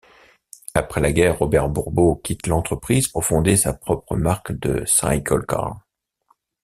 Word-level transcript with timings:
Après 0.73 0.99
la 0.99 1.11
guerre, 1.11 1.37
Robert 1.37 1.69
Bourbeau 1.69 2.15
quitte 2.15 2.47
l'entreprise 2.47 3.07
pour 3.07 3.23
fonder 3.23 3.55
sa 3.55 3.71
propre 3.75 4.15
marque 4.15 4.51
de 4.51 4.83
cyclecar. 4.87 5.79